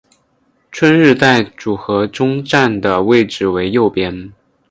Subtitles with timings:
[0.71, 4.33] 春日在组合中站的位置为右边。